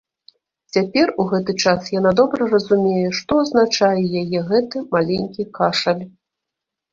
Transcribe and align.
Цяпер, 0.75 1.09
у 1.23 1.25
гэты 1.33 1.53
час, 1.63 1.91
яна 1.99 2.13
добра 2.19 2.47
разумее, 2.53 3.03
што 3.19 3.37
азначае 3.43 4.01
яе 4.23 4.39
гэты 4.49 4.83
маленькі 4.97 5.47
кашаль. 5.61 6.03